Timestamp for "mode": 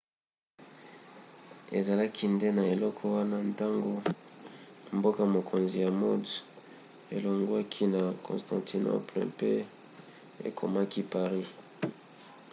6.01-6.31